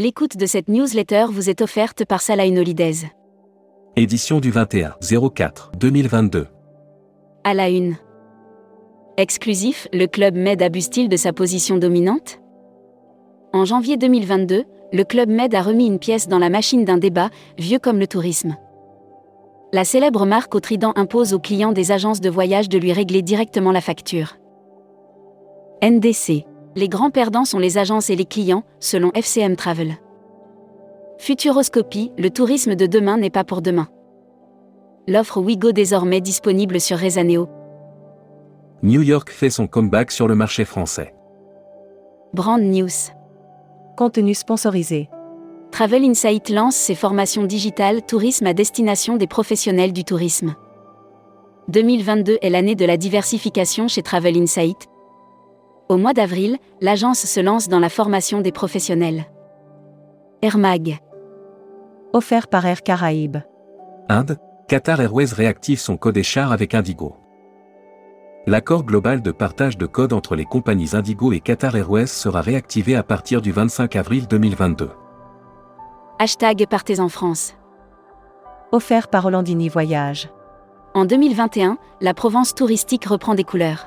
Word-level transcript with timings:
L'écoute 0.00 0.36
de 0.36 0.46
cette 0.46 0.68
newsletter 0.68 1.24
vous 1.28 1.50
est 1.50 1.60
offerte 1.60 2.04
par 2.04 2.22
Salah 2.22 2.46
Holidays. 2.46 3.10
Édition 3.96 4.38
du 4.38 4.52
21 4.52 4.94
04 5.34 5.72
2022. 5.76 6.46
À 7.42 7.52
la 7.52 7.68
une. 7.68 7.96
Exclusif, 9.16 9.88
le 9.92 10.06
club 10.06 10.36
Med 10.36 10.62
abuse-t-il 10.62 11.08
de 11.08 11.16
sa 11.16 11.32
position 11.32 11.78
dominante? 11.78 12.38
En 13.52 13.64
janvier 13.64 13.96
2022, 13.96 14.66
le 14.92 15.02
club 15.02 15.30
Med 15.30 15.52
a 15.52 15.62
remis 15.62 15.88
une 15.88 15.98
pièce 15.98 16.28
dans 16.28 16.38
la 16.38 16.48
machine 16.48 16.84
d'un 16.84 16.98
débat, 16.98 17.30
vieux 17.58 17.80
comme 17.80 17.98
le 17.98 18.06
tourisme. 18.06 18.54
La 19.72 19.82
célèbre 19.82 20.26
marque 20.26 20.54
au 20.54 20.60
trident 20.60 20.92
impose 20.94 21.34
aux 21.34 21.40
clients 21.40 21.72
des 21.72 21.90
agences 21.90 22.20
de 22.20 22.30
voyage 22.30 22.68
de 22.68 22.78
lui 22.78 22.92
régler 22.92 23.22
directement 23.22 23.72
la 23.72 23.80
facture. 23.80 24.36
NDC. 25.82 26.44
Les 26.78 26.88
grands 26.88 27.10
perdants 27.10 27.44
sont 27.44 27.58
les 27.58 27.76
agences 27.76 28.08
et 28.08 28.14
les 28.14 28.24
clients, 28.24 28.62
selon 28.78 29.10
FCM 29.12 29.56
Travel. 29.56 29.96
Futuroscopie, 31.18 32.12
le 32.16 32.30
tourisme 32.30 32.76
de 32.76 32.86
demain 32.86 33.16
n'est 33.16 33.30
pas 33.30 33.42
pour 33.42 33.62
demain. 33.62 33.88
L'offre 35.08 35.40
Wigo 35.40 35.72
désormais 35.72 36.20
disponible 36.20 36.80
sur 36.80 36.96
Rezaneo. 36.96 37.48
New 38.84 39.02
York 39.02 39.28
fait 39.30 39.50
son 39.50 39.66
comeback 39.66 40.12
sur 40.12 40.28
le 40.28 40.36
marché 40.36 40.64
français. 40.64 41.16
Brand 42.32 42.62
News. 42.62 43.10
Contenu 43.96 44.32
sponsorisé. 44.32 45.10
Travel 45.72 46.04
Insight 46.04 46.48
lance 46.48 46.76
ses 46.76 46.94
formations 46.94 47.42
digitales 47.42 48.02
tourisme 48.02 48.46
à 48.46 48.54
destination 48.54 49.16
des 49.16 49.26
professionnels 49.26 49.92
du 49.92 50.04
tourisme. 50.04 50.54
2022 51.70 52.38
est 52.40 52.50
l'année 52.50 52.76
de 52.76 52.84
la 52.84 52.96
diversification 52.96 53.88
chez 53.88 54.02
Travel 54.02 54.36
Insight. 54.36 54.88
Au 55.88 55.96
mois 55.96 56.12
d'avril, 56.12 56.58
l'agence 56.82 57.24
se 57.24 57.40
lance 57.40 57.68
dans 57.68 57.78
la 57.78 57.88
formation 57.88 58.42
des 58.42 58.52
professionnels. 58.52 59.24
Air 60.42 60.58
Mag. 60.58 60.98
Offert 62.12 62.48
par 62.48 62.66
Air 62.66 62.82
Caraïbes. 62.82 63.38
Inde, 64.10 64.36
Qatar 64.68 65.00
Airways 65.00 65.32
réactive 65.32 65.78
son 65.78 65.96
code 65.96 66.18
échar 66.18 66.52
avec 66.52 66.74
Indigo. 66.74 67.16
L'accord 68.46 68.84
global 68.84 69.22
de 69.22 69.30
partage 69.30 69.78
de 69.78 69.86
code 69.86 70.12
entre 70.12 70.36
les 70.36 70.44
compagnies 70.44 70.94
Indigo 70.94 71.32
et 71.32 71.40
Qatar 71.40 71.74
Airways 71.74 72.06
sera 72.06 72.42
réactivé 72.42 72.94
à 72.94 73.02
partir 73.02 73.40
du 73.40 73.50
25 73.50 73.96
avril 73.96 74.26
2022. 74.28 74.90
Hashtag 76.18 76.66
Partez 76.68 77.00
en 77.00 77.08
France. 77.08 77.54
Offert 78.72 79.08
par 79.08 79.24
Hollandini 79.24 79.70
Voyage. 79.70 80.28
En 80.94 81.06
2021, 81.06 81.78
la 82.02 82.12
Provence 82.12 82.54
touristique 82.54 83.06
reprend 83.06 83.34
des 83.34 83.44
couleurs. 83.44 83.86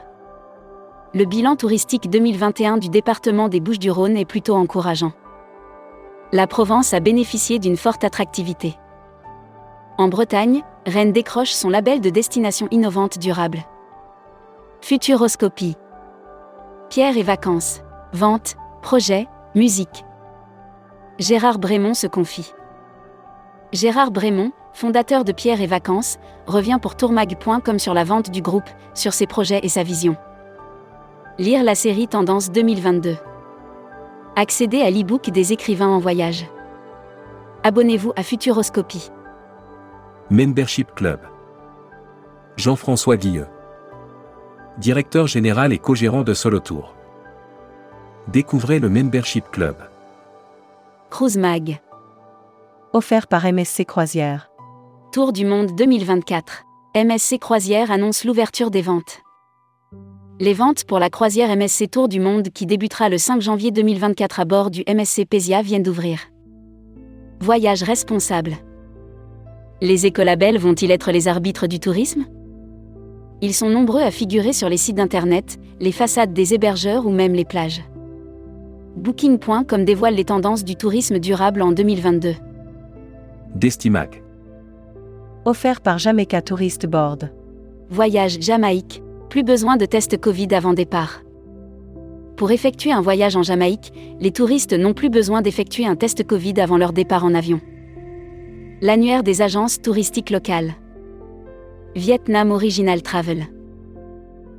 Le 1.13 1.25
bilan 1.25 1.57
touristique 1.57 2.09
2021 2.09 2.77
du 2.77 2.87
département 2.87 3.49
des 3.49 3.59
Bouches-du-Rhône 3.59 4.15
est 4.15 4.23
plutôt 4.23 4.55
encourageant. 4.55 5.11
La 6.31 6.47
Provence 6.47 6.93
a 6.93 7.01
bénéficié 7.01 7.59
d'une 7.59 7.75
forte 7.75 8.05
attractivité. 8.05 8.77
En 9.97 10.07
Bretagne, 10.07 10.63
Rennes 10.85 11.11
décroche 11.11 11.51
son 11.51 11.69
label 11.69 11.99
de 11.99 12.09
destination 12.09 12.69
innovante 12.71 13.19
durable. 13.19 13.59
Futuroscopie. 14.79 15.75
Pierre 16.89 17.17
et 17.17 17.23
vacances. 17.23 17.81
Vente, 18.13 18.55
projet, 18.81 19.27
musique. 19.53 20.05
Gérard 21.19 21.59
Brémond 21.59 21.93
se 21.93 22.07
confie. 22.07 22.53
Gérard 23.73 24.11
Brémond, 24.11 24.53
fondateur 24.71 25.25
de 25.25 25.33
Pierre 25.33 25.59
et 25.59 25.67
Vacances, 25.67 26.19
revient 26.47 26.79
pour 26.81 26.95
tourmag.com 26.95 27.79
sur 27.79 27.93
la 27.93 28.05
vente 28.05 28.31
du 28.31 28.41
groupe, 28.41 28.69
sur 28.93 29.11
ses 29.11 29.27
projets 29.27 29.59
et 29.63 29.69
sa 29.69 29.83
vision. 29.83 30.15
Lire 31.39 31.63
la 31.63 31.75
série 31.75 32.09
Tendance 32.09 32.51
2022. 32.51 33.15
Accéder 34.35 34.81
à 34.81 34.91
l'e-book 34.91 35.29
des 35.29 35.53
écrivains 35.53 35.87
en 35.87 35.97
voyage. 35.97 36.45
Abonnez-vous 37.63 38.11
à 38.17 38.23
Futuroscopie. 38.23 39.11
Membership 40.29 40.93
Club. 40.93 41.21
Jean-François 42.57 43.15
Guilleux. 43.15 43.47
Directeur 44.77 45.27
général 45.27 45.71
et 45.71 45.79
co-gérant 45.79 46.23
de 46.23 46.33
Solotour. 46.33 46.95
Découvrez 48.27 48.79
le 48.79 48.89
Membership 48.89 49.49
Club. 49.51 49.77
Cruise 51.09 51.37
Mag. 51.37 51.79
Offert 52.91 53.27
par 53.27 53.45
MSC 53.45 53.85
Croisière. 53.85 54.51
Tour 55.13 55.31
du 55.31 55.45
monde 55.45 55.75
2024. 55.75 56.65
MSC 56.93 57.39
Croisière 57.39 57.89
annonce 57.89 58.25
l'ouverture 58.25 58.69
des 58.69 58.81
ventes. 58.81 59.21
Les 60.41 60.55
ventes 60.55 60.85
pour 60.85 60.97
la 60.97 61.11
croisière 61.11 61.55
MSC 61.55 61.87
Tour 61.87 62.07
du 62.07 62.19
Monde 62.19 62.49
qui 62.49 62.65
débutera 62.65 63.09
le 63.09 63.19
5 63.19 63.43
janvier 63.43 63.69
2024 63.69 64.39
à 64.39 64.45
bord 64.45 64.71
du 64.71 64.83
MSC 64.91 65.23
Pesia 65.29 65.61
viennent 65.61 65.83
d'ouvrir. 65.83 66.31
Voyage 67.41 67.83
responsable. 67.83 68.53
Les 69.81 70.07
écolabels 70.07 70.57
vont-ils 70.57 70.89
être 70.89 71.11
les 71.11 71.27
arbitres 71.27 71.67
du 71.67 71.79
tourisme? 71.79 72.25
Ils 73.41 73.53
sont 73.53 73.69
nombreux 73.69 74.01
à 74.01 74.09
figurer 74.09 74.51
sur 74.51 74.67
les 74.67 74.77
sites 74.77 74.99
internet, 74.99 75.59
les 75.79 75.91
façades 75.91 76.33
des 76.33 76.55
hébergeurs 76.55 77.05
ou 77.05 77.11
même 77.11 77.33
les 77.33 77.45
plages. 77.45 77.83
Booking.com 78.95 79.85
dévoile 79.85 80.15
les 80.15 80.25
tendances 80.25 80.63
du 80.63 80.75
tourisme 80.75 81.19
durable 81.19 81.61
en 81.61 81.71
2022. 81.71 82.33
Destimac. 83.53 84.23
Offert 85.45 85.81
par 85.81 85.99
Jamaica 85.99 86.41
Tourist 86.41 86.87
Board. 86.87 87.31
Voyage 87.91 88.39
Jamaïque 88.41 89.03
plus 89.31 89.43
besoin 89.43 89.77
de 89.77 89.85
test 89.85 90.19
Covid 90.19 90.49
avant 90.51 90.73
départ. 90.73 91.21
Pour 92.35 92.51
effectuer 92.51 92.91
un 92.91 92.99
voyage 92.99 93.37
en 93.37 93.43
Jamaïque, 93.43 93.93
les 94.19 94.31
touristes 94.31 94.73
n'ont 94.73 94.93
plus 94.93 95.09
besoin 95.09 95.41
d'effectuer 95.41 95.85
un 95.85 95.95
test 95.95 96.27
Covid 96.27 96.59
avant 96.59 96.77
leur 96.77 96.91
départ 96.91 97.23
en 97.23 97.33
avion. 97.33 97.61
L'annuaire 98.81 99.23
des 99.23 99.41
agences 99.41 99.81
touristiques 99.81 100.31
locales. 100.31 100.73
Vietnam 101.95 102.51
Original 102.51 103.01
Travel. 103.01 103.45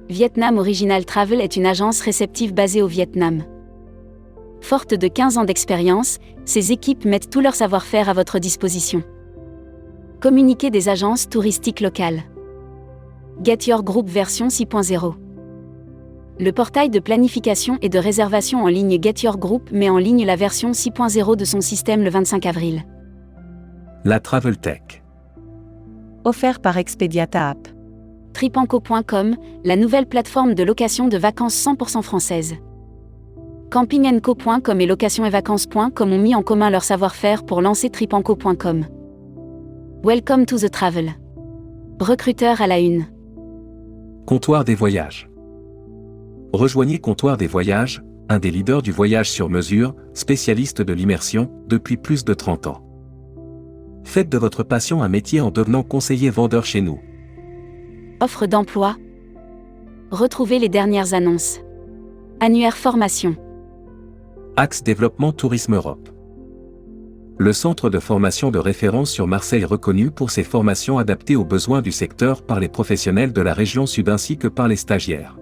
Vietnam 0.09 0.57
Original 0.57 1.05
Travel 1.05 1.43
est 1.43 1.57
une 1.57 1.67
agence 1.67 2.01
réceptive 2.01 2.55
basée 2.55 2.81
au 2.81 2.87
Vietnam. 2.87 3.45
Forte 4.63 4.95
de 4.95 5.07
15 5.07 5.37
ans 5.37 5.45
d'expérience, 5.45 6.17
ses 6.47 6.73
équipes 6.73 7.05
mettent 7.05 7.29
tout 7.29 7.43
leur 7.43 7.55
savoir-faire 7.55 8.09
à 8.09 8.15
votre 8.15 8.39
disposition. 8.39 9.03
Communiquer 10.23 10.71
des 10.71 10.89
agences 10.89 11.29
touristiques 11.29 11.83
locales. 11.83 12.23
Get 13.45 13.67
Your 13.67 13.83
Group 13.83 14.09
version 14.09 14.47
6.0. 14.47 15.15
Le 16.39 16.53
portail 16.53 16.91
de 16.91 17.01
planification 17.01 17.77
et 17.83 17.89
de 17.89 17.99
réservation 17.99 18.63
en 18.63 18.69
ligne 18.69 19.03
Get 19.03 19.25
Your 19.25 19.37
Group 19.37 19.71
met 19.73 19.91
en 19.91 19.99
ligne 19.99 20.25
la 20.25 20.37
version 20.37 20.71
6.0 20.71 21.35
de 21.35 21.45
son 21.45 21.61
système 21.61 22.05
le 22.05 22.11
25 22.11 22.47
avril. 22.47 22.85
La 24.05 24.21
Travel 24.21 24.59
Tech. 24.59 25.03
Offert 26.25 26.61
par 26.61 26.79
Expediata 26.79 27.51
App. 27.51 27.69
Tripanco.com, 28.33 29.35
la 29.65 29.75
nouvelle 29.77 30.07
plateforme 30.07 30.55
de 30.55 30.63
location 30.63 31.09
de 31.09 31.19
vacances 31.19 31.57
100% 31.67 32.03
française. 32.03 32.55
Campingenco.com 33.71 34.81
et 34.81 34.87
location-et-vacances.com 34.87 36.13
ont 36.13 36.19
mis 36.19 36.37
en 36.37 36.43
commun 36.43 36.71
leur 36.71 36.85
savoir-faire 36.85 37.45
pour 37.45 37.61
lancer 37.61 37.91
tripanco.com. 37.91 38.85
Welcome 40.05 40.47
to 40.47 40.59
the 40.59 40.71
travel. 40.71 41.11
Recruteur 41.99 42.61
à 42.61 42.69
la 42.69 42.79
une. 42.79 43.07
Comptoir 44.25 44.65
des 44.65 44.77
voyages. 44.77 45.29
Rejoignez 46.53 47.01
Comptoir 47.01 47.37
des 47.37 47.49
voyages, 47.49 48.05
un 48.29 48.39
des 48.39 48.53
leaders 48.53 48.81
du 48.81 48.93
voyage 48.93 49.29
sur 49.29 49.51
mesure, 49.51 49.97
spécialiste 50.15 50.81
de 50.81 50.93
l'immersion, 50.93 51.51
depuis 51.67 51.97
plus 51.97 52.25
de 52.25 52.33
30 52.33 52.69
ans. 52.69 52.87
Faites 54.05 54.29
de 54.29 54.39
votre 54.39 54.63
passion 54.63 55.03
un 55.03 55.09
métier 55.09 55.41
en 55.41 55.51
devenant 55.51 55.83
conseiller 55.83 56.31
vendeur 56.31 56.65
chez 56.65 56.81
nous. 56.81 57.01
Offre 58.21 58.47
d'emploi. 58.47 58.95
Retrouvez 60.13 60.61
les 60.61 60.69
dernières 60.69 61.15
annonces. 61.15 61.59
Annuaire 62.39 62.77
formation. 62.77 63.35
Axe 64.57 64.85
Développement 64.85 65.33
Tourisme 65.33 65.75
Europe. 65.75 66.09
Le 67.39 67.53
centre 67.53 67.91
de 67.91 67.99
formation 67.99 68.51
de 68.51 68.59
référence 68.59 69.11
sur 69.11 69.27
Marseille 69.27 69.65
reconnu 69.65 70.11
pour 70.11 70.31
ses 70.31 70.45
formations 70.45 70.99
adaptées 70.99 71.37
aux 71.37 71.45
besoins 71.45 71.83
du 71.83 71.91
secteur 71.91 72.43
par 72.43 72.61
les 72.61 72.69
professionnels 72.69 73.33
de 73.33 73.41
la 73.41 73.55
région 73.55 73.87
sud 73.87 74.09
ainsi 74.09 74.37
que 74.37 74.49
par 74.49 74.69
les 74.69 74.77
stagiaires. 74.77 75.37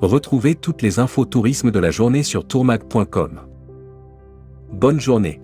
Retrouvez 0.00 0.54
toutes 0.54 0.82
les 0.82 0.98
infos 0.98 1.26
tourisme 1.26 1.70
de 1.70 1.78
la 1.78 1.90
journée 1.90 2.22
sur 2.22 2.46
tourmag.com. 2.46 3.40
Bonne 4.72 5.00
journée. 5.00 5.40